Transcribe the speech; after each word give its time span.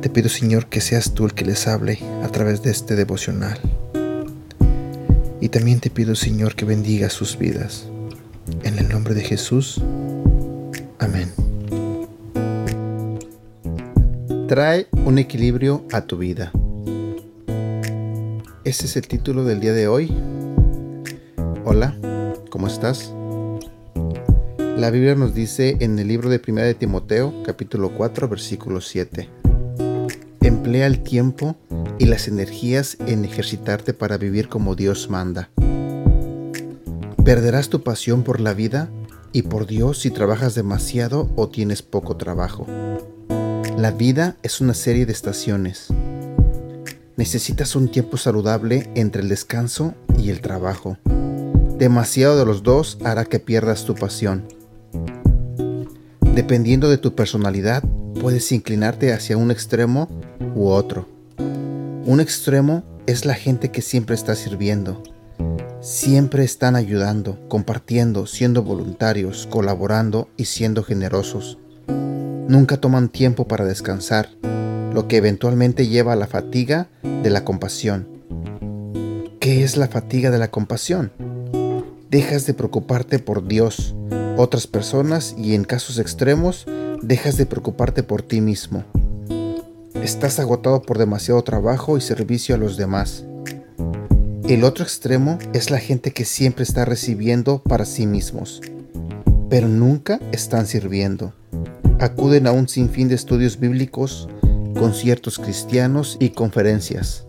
Te 0.00 0.08
pido, 0.08 0.30
Señor, 0.30 0.66
que 0.66 0.80
seas 0.80 1.12
tú 1.12 1.26
el 1.26 1.34
que 1.34 1.44
les 1.44 1.68
hable 1.68 1.98
a 2.22 2.28
través 2.28 2.62
de 2.62 2.70
este 2.70 2.96
devocional. 2.96 3.60
Y 5.42 5.50
también 5.50 5.80
te 5.80 5.90
pido, 5.90 6.14
Señor, 6.14 6.54
que 6.54 6.64
bendiga 6.64 7.10
sus 7.10 7.36
vidas. 7.36 7.86
En 8.62 8.78
el 8.78 8.88
nombre 8.88 9.12
de 9.12 9.20
Jesús. 9.20 9.78
Amén. 10.98 11.28
Trae 14.48 14.86
un 15.04 15.18
equilibrio 15.18 15.84
a 15.92 16.00
tu 16.00 16.16
vida. 16.16 16.50
Ese 18.64 18.86
es 18.86 18.96
el 18.96 19.06
título 19.06 19.44
del 19.44 19.60
día 19.60 19.74
de 19.74 19.86
hoy. 19.86 20.10
Hola, 21.66 21.94
¿cómo 22.48 22.68
estás? 22.68 23.12
La 24.78 24.90
Biblia 24.90 25.14
nos 25.14 25.34
dice 25.34 25.76
en 25.80 25.98
el 25.98 26.08
libro 26.08 26.30
de 26.30 26.40
1 26.46 26.62
de 26.62 26.74
Timoteo, 26.74 27.42
capítulo 27.44 27.92
4, 27.94 28.28
versículo 28.28 28.80
7. 28.80 29.39
Emplea 30.70 30.86
el 30.86 31.02
tiempo 31.02 31.56
y 31.98 32.04
las 32.04 32.28
energías 32.28 32.96
en 33.08 33.24
ejercitarte 33.24 33.92
para 33.92 34.18
vivir 34.18 34.48
como 34.48 34.76
Dios 34.76 35.10
manda. 35.10 35.50
Perderás 37.24 37.70
tu 37.70 37.82
pasión 37.82 38.22
por 38.22 38.38
la 38.38 38.54
vida 38.54 38.88
y 39.32 39.42
por 39.42 39.66
Dios 39.66 39.98
si 39.98 40.12
trabajas 40.12 40.54
demasiado 40.54 41.28
o 41.34 41.48
tienes 41.48 41.82
poco 41.82 42.16
trabajo. 42.16 42.68
La 43.78 43.90
vida 43.90 44.36
es 44.44 44.60
una 44.60 44.74
serie 44.74 45.06
de 45.06 45.12
estaciones. 45.12 45.88
Necesitas 47.16 47.74
un 47.74 47.90
tiempo 47.90 48.16
saludable 48.16 48.88
entre 48.94 49.22
el 49.22 49.28
descanso 49.28 49.96
y 50.16 50.30
el 50.30 50.40
trabajo. 50.40 50.98
Demasiado 51.80 52.38
de 52.38 52.46
los 52.46 52.62
dos 52.62 52.96
hará 53.02 53.24
que 53.24 53.40
pierdas 53.40 53.86
tu 53.86 53.96
pasión. 53.96 54.44
Dependiendo 56.36 56.88
de 56.88 56.98
tu 56.98 57.16
personalidad, 57.16 57.82
puedes 58.20 58.52
inclinarte 58.52 59.12
hacia 59.12 59.36
un 59.36 59.50
extremo 59.50 60.08
otro. 60.74 61.08
Un 61.38 62.20
extremo 62.20 62.82
es 63.06 63.24
la 63.24 63.34
gente 63.34 63.70
que 63.70 63.82
siempre 63.82 64.14
está 64.14 64.34
sirviendo. 64.34 65.02
Siempre 65.80 66.44
están 66.44 66.76
ayudando, 66.76 67.38
compartiendo, 67.48 68.26
siendo 68.26 68.62
voluntarios, 68.62 69.46
colaborando 69.50 70.28
y 70.36 70.44
siendo 70.44 70.82
generosos. 70.82 71.58
Nunca 71.86 72.76
toman 72.76 73.08
tiempo 73.08 73.46
para 73.48 73.64
descansar, 73.64 74.28
lo 74.92 75.08
que 75.08 75.16
eventualmente 75.16 75.86
lleva 75.86 76.12
a 76.12 76.16
la 76.16 76.26
fatiga 76.26 76.88
de 77.02 77.30
la 77.30 77.44
compasión. 77.44 78.08
¿Qué 79.40 79.64
es 79.64 79.76
la 79.76 79.88
fatiga 79.88 80.30
de 80.30 80.38
la 80.38 80.50
compasión? 80.50 81.12
Dejas 82.10 82.44
de 82.44 82.54
preocuparte 82.54 83.18
por 83.20 83.46
Dios, 83.46 83.94
otras 84.36 84.66
personas 84.66 85.34
y 85.38 85.54
en 85.54 85.64
casos 85.64 85.98
extremos, 85.98 86.66
dejas 87.02 87.36
de 87.36 87.46
preocuparte 87.46 88.02
por 88.02 88.22
ti 88.22 88.40
mismo. 88.40 88.84
Estás 90.02 90.38
agotado 90.38 90.82
por 90.82 90.98
demasiado 90.98 91.42
trabajo 91.42 91.96
y 91.96 92.00
servicio 92.00 92.54
a 92.54 92.58
los 92.58 92.76
demás. 92.76 93.24
El 94.48 94.64
otro 94.64 94.84
extremo 94.84 95.38
es 95.52 95.70
la 95.70 95.78
gente 95.78 96.12
que 96.12 96.24
siempre 96.24 96.64
está 96.64 96.84
recibiendo 96.84 97.62
para 97.62 97.84
sí 97.84 98.06
mismos, 98.06 98.60
pero 99.48 99.68
nunca 99.68 100.18
están 100.32 100.66
sirviendo 100.66 101.32
acuden 102.00 102.46
a 102.46 102.52
un 102.52 102.66
sinfín 102.66 103.08
de 103.08 103.14
estudios 103.14 103.60
bíblicos, 103.60 104.28
conciertos 104.74 105.38
cristianos 105.38 106.16
y 106.18 106.30
conferencias. 106.30 107.26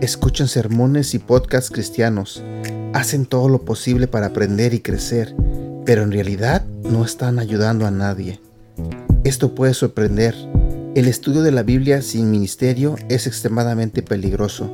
Escuchan 0.00 0.48
sermones 0.48 1.14
y 1.14 1.18
podcasts 1.18 1.70
cristianos, 1.70 2.42
hacen 2.94 3.26
todo 3.26 3.48
lo 3.48 3.64
posible 3.64 4.08
para 4.08 4.28
aprender 4.28 4.72
y 4.72 4.80
crecer, 4.80 5.34
pero 5.84 6.02
en 6.02 6.12
realidad 6.12 6.64
no 6.84 7.04
están 7.04 7.38
ayudando 7.38 7.86
a 7.86 7.90
nadie. 7.90 8.40
Esto 9.24 9.54
puede 9.54 9.74
sorprender. 9.74 10.34
El 10.96 11.08
estudio 11.08 11.42
de 11.42 11.52
la 11.52 11.62
Biblia 11.62 12.00
sin 12.00 12.30
ministerio 12.30 12.96
es 13.10 13.26
extremadamente 13.26 14.02
peligroso. 14.02 14.70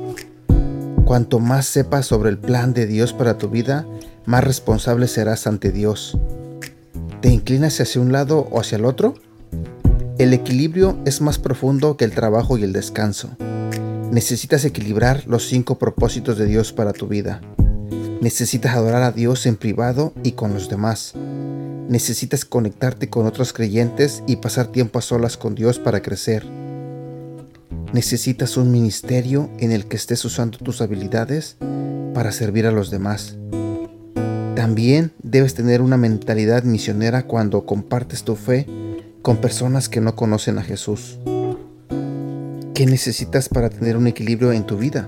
Cuanto 1.03 1.41
más 1.41 1.65
sepas 1.65 2.05
sobre 2.05 2.29
el 2.29 2.37
plan 2.37 2.73
de 2.73 2.87
Dios 2.87 3.11
para 3.11 3.37
tu 3.37 3.49
vida, 3.49 3.85
más 4.25 4.41
responsable 4.41 5.09
serás 5.09 5.47
ante 5.47 5.73
Dios. 5.73 6.17
¿Te 7.19 7.27
inclinas 7.27 7.81
hacia 7.81 7.99
un 7.99 8.13
lado 8.13 8.47
o 8.51 8.61
hacia 8.61 8.77
el 8.77 8.85
otro? 8.85 9.15
El 10.17 10.31
equilibrio 10.31 10.97
es 11.03 11.19
más 11.19 11.39
profundo 11.39 11.97
que 11.97 12.05
el 12.05 12.11
trabajo 12.11 12.57
y 12.57 12.63
el 12.63 12.71
descanso. 12.71 13.31
Necesitas 14.09 14.63
equilibrar 14.63 15.25
los 15.27 15.45
cinco 15.49 15.77
propósitos 15.77 16.37
de 16.37 16.45
Dios 16.45 16.71
para 16.71 16.93
tu 16.93 17.09
vida. 17.09 17.41
Necesitas 18.21 18.77
adorar 18.77 19.03
a 19.03 19.11
Dios 19.11 19.45
en 19.45 19.57
privado 19.57 20.13
y 20.23 20.31
con 20.31 20.53
los 20.53 20.69
demás. 20.69 21.15
Necesitas 21.89 22.45
conectarte 22.45 23.09
con 23.09 23.25
otros 23.25 23.53
creyentes 23.53 24.23
y 24.25 24.37
pasar 24.37 24.67
tiempo 24.67 24.99
a 24.99 25.01
solas 25.01 25.37
con 25.37 25.55
Dios 25.55 25.79
para 25.79 26.01
crecer. 26.01 26.45
Necesitas 27.91 28.57
un 28.57 28.71
ministerio 28.71 29.49
en 29.59 29.71
el 29.71 29.85
que 29.85 29.97
estés 29.97 30.23
usando 30.25 30.57
tus 30.57 30.81
habilidades 30.81 31.57
para 32.13 32.31
servir 32.31 32.65
a 32.65 32.71
los 32.71 32.89
demás. 32.89 33.37
También 34.55 35.11
debes 35.21 35.55
tener 35.55 35.81
una 35.81 35.97
mentalidad 35.97 36.63
misionera 36.63 37.27
cuando 37.27 37.65
compartes 37.65 38.23
tu 38.23 38.35
fe 38.35 38.65
con 39.21 39.37
personas 39.37 39.89
que 39.89 40.01
no 40.01 40.15
conocen 40.15 40.57
a 40.57 40.63
Jesús. 40.63 41.19
¿Qué 42.73 42.85
necesitas 42.85 43.49
para 43.49 43.69
tener 43.69 43.97
un 43.97 44.07
equilibrio 44.07 44.51
en 44.51 44.65
tu 44.65 44.77
vida? 44.77 45.07